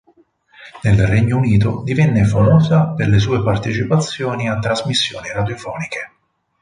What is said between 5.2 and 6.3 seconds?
radiofoniche.